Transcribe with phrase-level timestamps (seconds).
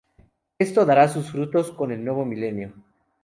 [0.57, 2.73] Esto dará sus frutos con el nuevo milenio.